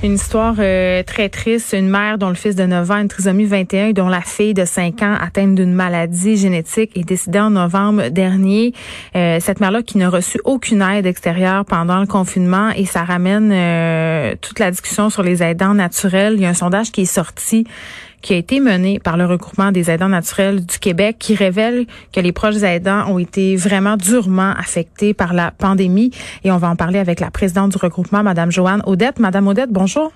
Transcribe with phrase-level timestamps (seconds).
[0.00, 1.74] Une histoire euh, très triste.
[1.76, 4.54] Une mère dont le fils de 9 ans une trisomie 21 et dont la fille
[4.54, 8.74] de 5 ans atteinte d'une maladie génétique est décédée en novembre dernier.
[9.16, 13.50] Euh, cette mère-là qui n'a reçu aucune aide extérieure pendant le confinement et ça ramène
[13.52, 16.34] euh, toute la discussion sur les aidants naturels.
[16.34, 17.66] Il y a un sondage qui est sorti
[18.22, 22.20] qui a été mené par le regroupement des aidants naturels du Québec qui révèle que
[22.20, 26.10] les proches aidants ont été vraiment durement affectés par la pandémie.
[26.44, 29.18] Et on va en parler avec la présidente du regroupement, Madame Joanne Odette.
[29.18, 30.12] Madame Odette, bonjour.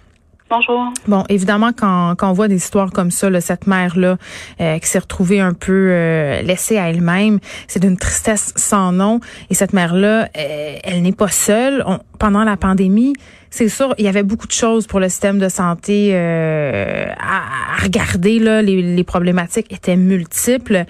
[0.55, 0.93] Bonjour.
[1.09, 4.19] Bon, évidemment, quand, on voit des histoires comme ça, là, cette mère-là
[4.61, 7.39] euh, qui s'est retrouvée un peu euh, laissée à elle-même,
[7.69, 9.21] c'est d'une tristesse sans nom.
[9.49, 11.83] Et cette mère-là, euh, elle n'est pas seule.
[12.19, 13.15] pendant la pandémie,
[13.49, 17.83] c'est sûr, il y avait beaucoup de choses pour le système de santé à, à,
[17.83, 18.39] regarder.
[18.39, 20.85] Les, les problématiques étaient multiples.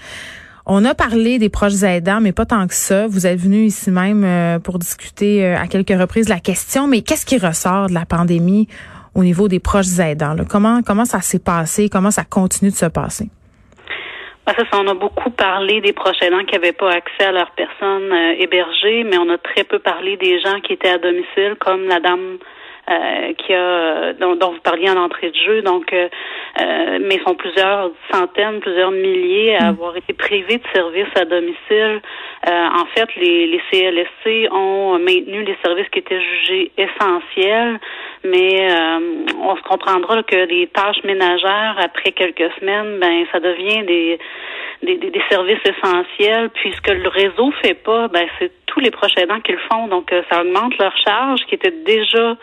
[0.66, 3.06] On a parlé des proches aidants, mais pas tant que ça.
[3.06, 7.38] Vous êtes venu ici même pour discuter à quelques reprises la question, mais qu'est-ce qui
[7.38, 8.66] ressort de la pandémie?
[9.14, 10.36] Au niveau des proches aidants?
[10.48, 11.88] Comment, comment ça s'est passé?
[11.90, 13.28] Comment ça continue de se passer?
[14.46, 17.52] Ben, ça, on a beaucoup parlé des proches aidants qui n'avaient pas accès à leurs
[17.52, 21.56] personnes euh, hébergées, mais on a très peu parlé des gens qui étaient à domicile,
[21.60, 22.38] comme la dame
[22.90, 25.62] euh, qui a dont, vous parliez en entrée de jeu.
[25.62, 26.08] Donc, euh,
[26.60, 29.68] euh, mais ils sont plusieurs centaines, plusieurs milliers à mm.
[29.68, 32.00] avoir été privés de services à domicile.
[32.44, 37.78] en fait, les, les CLSC ont maintenu les services qui étaient jugés essentiels,
[38.24, 38.68] mais
[39.40, 44.18] on se comprendra que les tâches ménagères après quelques semaines, ben ça devient des
[44.82, 46.50] des, des, services essentiels.
[46.54, 49.86] Puisque le réseau fait pas, ben c'est tous les proches aidants qui le font.
[49.88, 52.36] Donc, ça augmente leur charge qui était déjà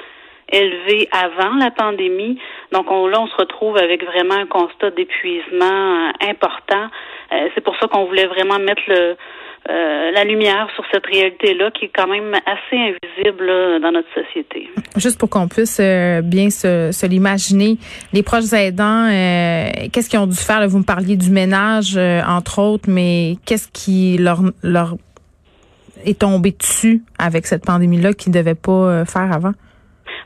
[0.51, 2.37] élevé avant la pandémie.
[2.71, 6.87] Donc on, là, on se retrouve avec vraiment un constat d'épuisement euh, important.
[7.31, 9.15] Euh, c'est pour ça qu'on voulait vraiment mettre le,
[9.69, 13.47] euh, la lumière sur cette réalité-là qui est quand même assez invisible
[13.81, 14.69] dans notre société.
[14.95, 15.79] Juste pour qu'on puisse
[16.23, 17.77] bien se, se l'imaginer,
[18.13, 19.07] les proches aidants,
[19.91, 20.67] qu'est-ce qu'ils ont dû faire?
[20.67, 24.95] vous me parliez du ménage, entre autres, mais qu'est-ce qui leur, leur
[26.05, 29.53] est tombé dessus avec cette pandémie-là qu'ils ne devaient pas faire avant?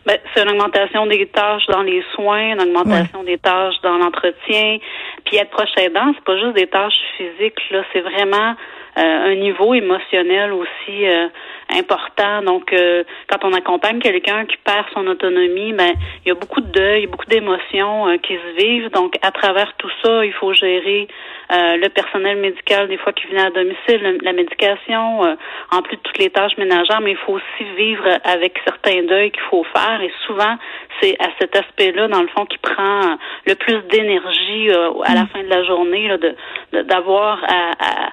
[0.05, 4.77] Ben, c'est une augmentation des tâches dans les soins, une augmentation des tâches dans l'entretien.
[5.23, 8.55] Puis être proche aidant, c'est pas juste des tâches physiques, là, c'est vraiment
[8.97, 11.27] euh, un niveau émotionnel aussi euh,
[11.73, 12.41] important.
[12.41, 15.93] Donc, euh, quand on accompagne quelqu'un qui perd son autonomie, ben
[16.25, 18.89] il y a beaucoup de deuil, beaucoup d'émotions euh, qui se vivent.
[18.91, 21.07] Donc, à travers tout ça, il faut gérer
[21.51, 25.21] euh, le personnel médical des fois qui vient à domicile, la médication,
[25.71, 29.31] en plus de toutes les tâches ménagères, mais il faut aussi vivre avec certains deuils
[29.31, 30.01] qu'il faut faire.
[30.01, 30.55] Et souvent,
[31.01, 35.27] c'est à cet aspect-là, dans le fond, qui prend le plus d'énergie à la mm.
[35.27, 36.35] fin de la journée, là, de
[36.83, 38.09] d'avoir à, à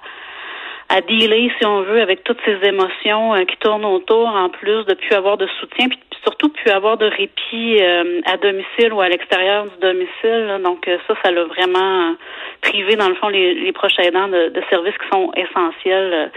[0.90, 4.84] à dealer, si on veut, avec toutes ces émotions euh, qui tournent autour, en plus
[4.86, 9.00] de plus avoir de soutien, puis surtout plus avoir de répit euh, à domicile ou
[9.00, 10.60] à l'extérieur du domicile.
[10.64, 12.16] Donc euh, ça, ça l'a vraiment
[12.60, 16.30] privé, dans le fond, les, les proches aidants de, de, services qui sont essentiels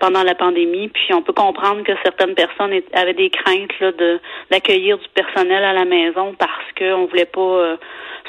[0.00, 0.88] pendant la pandémie.
[0.88, 4.18] Puis on peut comprendre que certaines personnes avaient des craintes de
[4.50, 7.76] d'accueillir du personnel à la maison parce qu'on voulait pas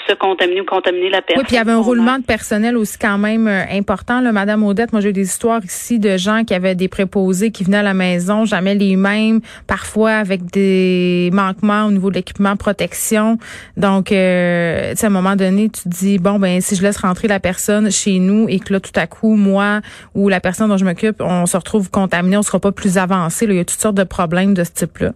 [0.07, 1.41] se contaminer ou contaminer la personne.
[1.41, 4.21] Oui, puis il y avait un roulement de personnel aussi quand même euh, important.
[4.21, 7.51] Là, Madame Odette, moi j'ai eu des histoires ici de gens qui avaient des préposés
[7.51, 12.15] qui venaient à la maison, jamais les mêmes, parfois avec des manquements au niveau de
[12.15, 13.37] l'équipement protection.
[13.77, 16.81] Donc, euh, tu sais, à un moment donné, tu te dis, bon, ben si je
[16.81, 19.81] laisse rentrer la personne chez nous et que là, tout à coup, moi
[20.15, 23.47] ou la personne dont je m'occupe, on se retrouve contaminé, on sera pas plus avancé.
[23.47, 23.53] Là.
[23.53, 25.11] Il y a toutes sortes de problèmes de ce type-là.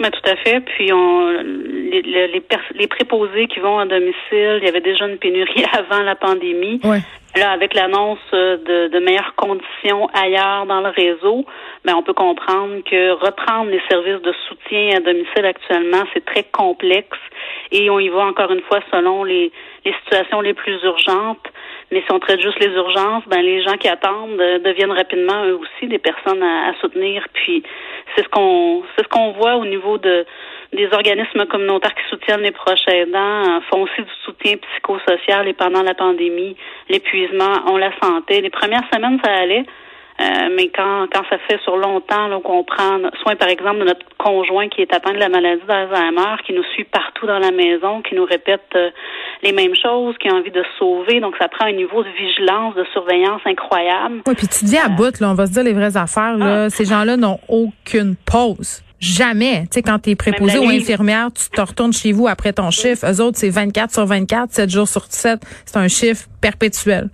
[0.00, 0.60] Mais tout à fait.
[0.60, 2.42] Puis on les, les,
[2.74, 6.80] les, préposés qui vont à domicile, il y avait déjà une pénurie avant la pandémie.
[7.36, 11.44] Là, avec l'annonce de, de, meilleures conditions ailleurs dans le réseau,
[11.84, 16.44] ben, on peut comprendre que reprendre les services de soutien à domicile actuellement, c'est très
[16.44, 17.18] complexe
[17.70, 19.52] et on y va encore une fois selon les,
[19.84, 21.46] les situations les plus urgentes.
[21.90, 25.44] Mais si on traite juste les urgences, ben les gens qui attendent euh, deviennent rapidement
[25.46, 27.26] eux aussi des personnes à, à soutenir.
[27.32, 27.62] Puis
[28.14, 30.26] c'est ce qu'on c'est ce qu'on voit au niveau de
[30.72, 35.54] des organismes communautaires qui soutiennent les proches aidants euh, font aussi du soutien psychosocial et
[35.54, 36.56] pendant la pandémie,
[36.88, 38.42] l'épuisement, on la sentait.
[38.42, 39.64] Les premières semaines, ça allait.
[40.20, 44.04] Euh, mais quand, quand ça fait sur longtemps qu'on prend soin, par exemple, de notre
[44.18, 48.02] conjoint qui est atteint de la maladie d'Alzheimer, qui nous suit partout dans la maison,
[48.02, 48.90] qui nous répète euh,
[49.44, 52.74] les mêmes choses, qui a envie de sauver, donc ça prend un niveau de vigilance,
[52.74, 54.22] de surveillance incroyable.
[54.26, 56.64] Oui, puis tu dis à bout, là, on va se dire les vraies affaires, là,
[56.64, 56.70] ah.
[56.70, 58.82] ces gens-là n'ont aucune pause.
[59.00, 59.62] Jamais.
[59.62, 62.70] Tu sais, quand tu es préposé ou infirmière, tu te retournes chez vous après ton
[62.70, 63.06] chiffre.
[63.08, 65.40] Eux autres, c'est 24 sur 24, 7 jours sur 7.
[65.64, 67.08] C'est un chiffre perpétuel.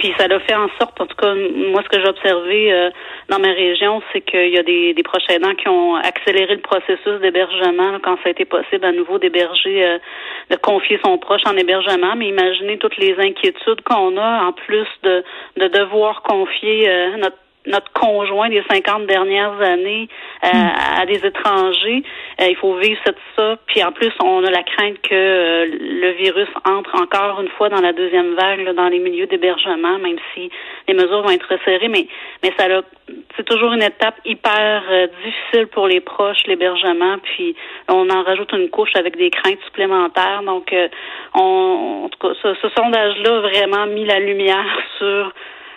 [0.00, 2.88] Puis ça l'a fait en sorte, en tout cas, moi, ce que j'ai observé euh,
[3.28, 6.62] dans ma région, c'est qu'il y a des, des proches aidants qui ont accéléré le
[6.62, 9.98] processus d'hébergement quand ça a été possible à nouveau d'héberger, euh,
[10.48, 12.16] de confier son proche en hébergement.
[12.16, 15.22] Mais imaginez toutes les inquiétudes qu'on a, en plus de,
[15.58, 20.08] de devoir confier euh, notre notre conjoint des 50 dernières années
[20.44, 21.00] euh, hmm.
[21.00, 22.02] à des étrangers.
[22.40, 23.56] Euh, il faut vivre cette, ça.
[23.66, 27.68] Puis en plus, on a la crainte que euh, le virus entre encore une fois
[27.68, 30.50] dans la deuxième vague, dans les milieux d'hébergement, même si
[30.88, 31.88] les mesures vont être resserrées.
[31.88, 32.06] Mais,
[32.42, 32.64] mais ça
[33.36, 34.82] c'est toujours une étape hyper
[35.24, 37.18] difficile pour les proches, l'hébergement.
[37.22, 37.56] Puis
[37.88, 40.42] on en rajoute une couche avec des craintes supplémentaires.
[40.44, 40.72] Donc,
[41.34, 45.32] on, en tout cas, ce, ce sondage-là a vraiment mis la lumière sur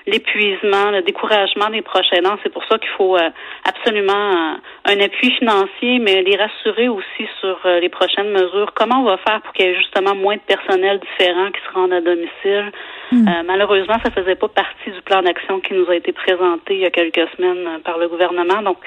[0.06, 2.38] l'épuisement, le découragement des proches aidants.
[2.44, 3.30] C'est pour ça qu'il faut euh,
[3.64, 8.74] absolument euh, un appui financier, mais les rassurer aussi sur euh, les prochaines mesures.
[8.76, 11.74] Comment on va faire pour qu'il y ait justement moins de personnel différent qui se
[11.74, 12.72] rendent à domicile?
[13.12, 13.28] Hmm.
[13.46, 16.86] malheureusement, ça faisait pas partie du plan d'action qui nous a été présenté il y
[16.86, 18.64] a quelques semaines par le gouvernement.
[18.64, 18.78] Donc,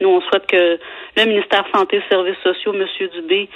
[0.00, 0.78] nous, on souhaite que
[1.16, 2.84] le ministère Santé et Services sociaux, M.
[3.14, 3.48] Dubé,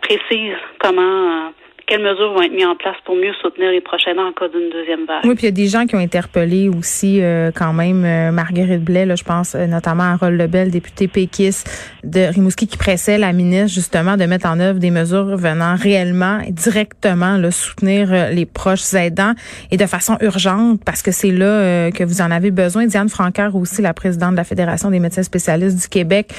[0.00, 1.52] précise comment
[1.86, 4.70] quelles mesures vont être mises en place pour mieux soutenir les prochains en cas d'une
[4.70, 5.24] deuxième vague?
[5.24, 8.32] Oui, puis il y a des gens qui ont interpellé aussi euh, quand même euh,
[8.32, 11.70] Marguerite Blais, là, je pense euh, notamment à Rol Lebel, député péquiste
[12.02, 16.40] de Rimouski, qui pressait la ministre justement de mettre en œuvre des mesures venant réellement
[16.40, 19.34] et directement là, soutenir les proches aidants
[19.70, 22.86] et de façon urgente parce que c'est là que vous en avez besoin.
[22.86, 26.32] Diane Francaire aussi, la présidente de la Fédération des médecins spécialistes du Québec,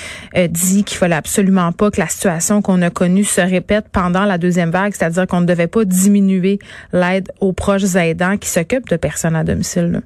[0.50, 4.38] dit qu'il fallait absolument pas que la situation qu'on a connue se répète pendant la
[4.38, 6.60] deuxième vague, c'est-à-dire qu'on on ne devait pas diminuer
[6.94, 10.02] l'aide aux proches aidants qui s'occupent de personnes à domicile.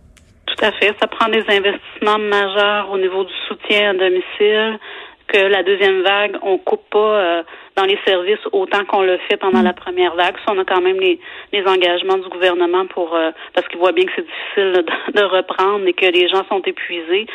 [0.45, 0.93] Tout à fait.
[0.99, 4.79] Ça prend des investissements majeurs au niveau du soutien à domicile,
[5.27, 7.43] que la deuxième vague, on coupe pas euh,
[7.77, 10.35] dans les services autant qu'on le fait pendant la première vague.
[10.45, 11.19] Ça, on a quand même les,
[11.65, 14.85] engagements du gouvernement pour euh, parce qu'il voit bien que c'est difficile
[15.15, 17.27] de, reprendre et que les gens sont épuisés.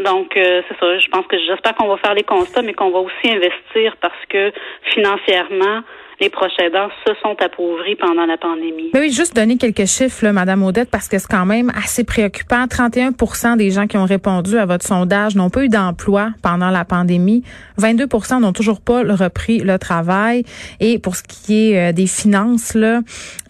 [0.00, 0.98] Donc euh, c'est ça.
[0.98, 4.24] Je pense que j'espère qu'on va faire les constats, mais qu'on va aussi investir parce
[4.28, 4.52] que
[4.92, 5.82] financièrement,
[6.20, 8.90] les proches aidants se sont appauvris pendant la pandémie.
[8.94, 12.66] oui, juste donner quelques chiffres, là, Madame Odette, parce que c'est quand même assez préoccupant.
[12.68, 16.84] 31 des gens qui ont répondu à votre sondage n'ont pas eu d'emploi pendant la
[16.84, 17.42] pandémie.
[17.78, 18.06] 22
[18.40, 20.44] n'ont toujours pas repris le travail.
[20.80, 23.00] Et pour ce qui est euh, des finances, là,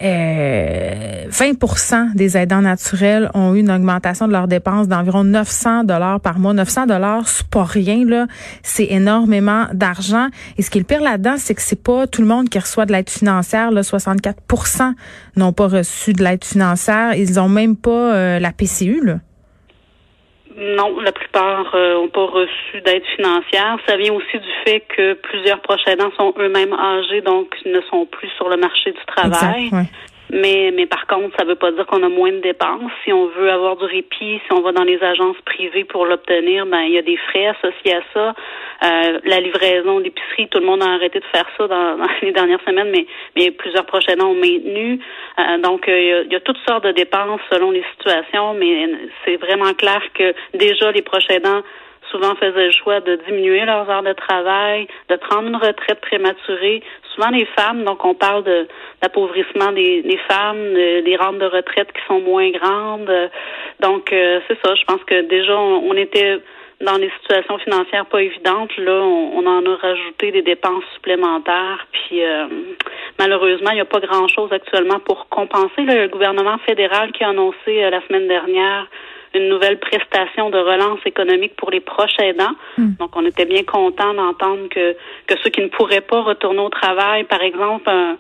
[0.03, 6.21] euh, 20 des aidants naturels ont eu une augmentation de leurs dépenses d'environ 900 dollars
[6.21, 6.53] par mois.
[6.55, 8.27] 900 dollars, c'est pas rien là.
[8.63, 10.29] C'est énormément d'argent.
[10.57, 12.61] Et ce qui est le pire là-dedans, c'est que c'est pas tout le monde qui
[12.61, 13.73] reçoit de l'aide financière.
[13.73, 14.93] Là, 64%
[15.37, 17.15] n'ont pas reçu de l'aide financière.
[17.17, 19.05] Ils ont même pas euh, la PCU.
[19.05, 19.15] Là.
[20.57, 23.77] Non, la plupart n'ont euh, pas reçu d'aide financière.
[23.89, 28.07] Ça vient aussi du fait que plusieurs proches aidants sont eux-mêmes âgés, donc ne sont
[28.07, 29.71] plus sur le marché du travail.
[30.31, 32.91] Mais, mais par contre, ça ne veut pas dire qu'on a moins de dépenses.
[33.05, 36.67] Si on veut avoir du répit, si on va dans les agences privées pour l'obtenir,
[36.67, 38.35] ben il y a des frais associés à ça.
[38.85, 42.61] Euh, la livraison d'épicerie, tout le monde a arrêté de faire ça dans, les dernières
[42.67, 43.07] semaines, mais,
[43.37, 44.99] mais plusieurs prochains ont maintenu.
[45.39, 48.89] Euh, donc, euh, il y, a, toutes sortes de dépenses selon les situations, mais
[49.25, 51.39] c'est vraiment clair que déjà les prochains
[52.11, 56.83] souvent faisaient le choix de diminuer leurs heures de travail, de prendre une retraite prématurée.
[57.15, 58.67] Souvent les femmes, donc on parle de
[59.03, 63.11] l'appauvrissement des, femmes, des rentes de retraite qui sont moins grandes.
[63.81, 66.41] Donc c'est ça, je pense que déjà on était
[66.81, 71.87] dans des situations financières pas évidentes, là, on, en a rajouté des dépenses supplémentaires.
[71.93, 72.47] Puis euh,
[73.19, 75.83] malheureusement, il n'y a pas grand-chose actuellement pour compenser.
[75.83, 78.87] le gouvernement fédéral qui a annoncé euh, la semaine dernière
[79.35, 82.55] une nouvelle prestation de relance économique pour les proches aidants.
[82.79, 82.95] Hmm.
[82.99, 84.95] Donc, on était bien content d'entendre que,
[85.27, 88.17] que ceux qui ne pourraient pas retourner au travail, par exemple, un,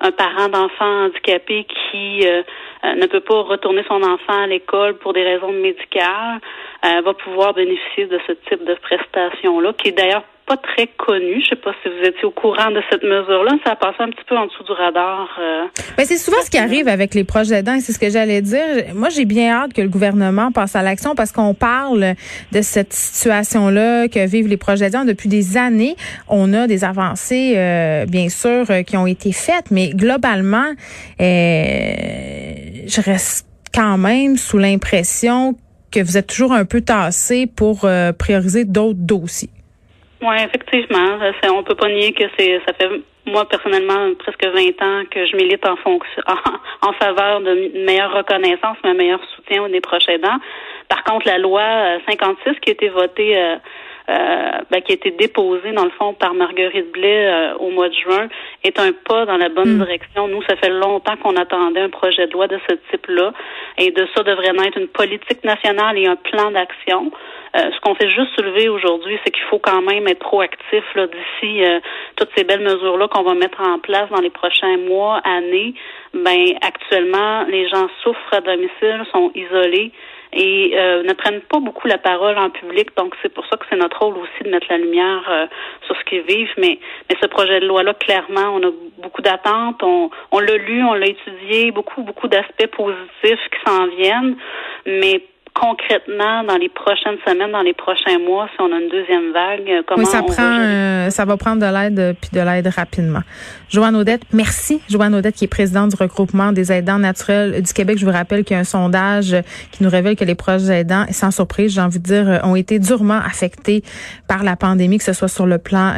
[0.00, 2.42] un parent d'enfant handicapé qui euh,
[2.84, 6.40] ne peut pas retourner son enfant à l'école pour des raisons médicales,
[6.84, 11.40] euh, va pouvoir bénéficier de ce type de prestation-là, qui est d'ailleurs pas très connu.
[11.42, 13.52] Je sais pas si vous étiez au courant de cette mesure-là.
[13.64, 15.28] Ça a passé un petit peu en dessous du radar.
[15.38, 18.08] Euh, ben, c'est souvent ce qui arrive avec les proches aidants et c'est ce que
[18.08, 18.94] j'allais dire.
[18.94, 22.14] Moi, j'ai bien hâte que le gouvernement passe à l'action parce qu'on parle
[22.52, 25.96] de cette situation-là que vivent les proches aidants depuis des années.
[26.28, 30.72] On a des avancées, euh, bien sûr, qui ont été faites, mais globalement,
[31.18, 35.54] je reste quand même sous l'impression
[35.90, 39.50] que vous êtes toujours un peu tassé pour euh, prioriser d'autres dossiers.
[40.20, 41.18] Oui, effectivement.
[41.52, 42.88] On peut pas nier que c'est ça fait
[43.26, 46.22] moi personnellement presque 20 ans que je milite en fonction
[46.82, 50.38] en, faveur de meilleure reconnaissance, un meilleur soutien des proches aidants.
[50.88, 51.62] Par contre, la loi
[52.08, 53.56] 56 euh, qui a été votée euh,
[54.08, 58.28] ben, qui a été déposé dans le fond par Marguerite Blais au mois de juin
[58.64, 59.78] est un pas dans la bonne mm.
[59.84, 60.28] direction.
[60.28, 63.32] Nous, ça fait longtemps qu'on attendait un projet de loi de ce type-là
[63.76, 67.10] et de ça devrait naître une politique nationale et un plan d'action.
[67.56, 71.06] Euh, ce qu'on fait juste soulever aujourd'hui, c'est qu'il faut quand même être proactif là,
[71.06, 71.80] d'ici euh,
[72.16, 75.74] toutes ces belles mesures-là qu'on va mettre en place dans les prochains mois, années.
[76.12, 79.92] Ben actuellement, les gens souffrent à domicile, sont isolés
[80.32, 82.90] et euh, ne prennent pas beaucoup la parole en public.
[82.96, 85.48] Donc, c'est pour ça que c'est notre rôle aussi de mettre la lumière
[85.86, 86.52] sur ce qu'ils vivent.
[86.58, 89.82] Mais, mais ce projet de loi-là, clairement, on a beaucoup d'attentes.
[89.82, 94.36] On, on l'a lu, on l'a étudié, beaucoup, beaucoup d'aspects positifs qui s'en viennent.
[94.86, 95.22] Mais
[95.58, 99.68] concrètement dans les prochaines semaines, dans les prochains mois, si on a une deuxième vague,
[99.68, 102.68] euh, comment oui, ça prend, euh, ça va prendre de l'aide euh, puis de l'aide
[102.68, 103.22] rapidement.
[103.68, 104.80] Joanne Odette, merci.
[104.88, 107.98] Joanne Odette, qui est présidente du regroupement des aidants naturels du Québec.
[107.98, 109.36] Je vous rappelle qu'il y a un sondage
[109.72, 112.78] qui nous révèle que les proches aidants, sans surprise, j'ai envie de dire, ont été
[112.78, 113.82] durement affectés
[114.28, 115.92] par la pandémie, que ce soit sur le plan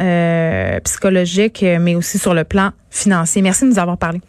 [0.83, 3.41] psychologique, mais aussi sur le plan financier.
[3.41, 4.19] Merci de nous avoir parlé.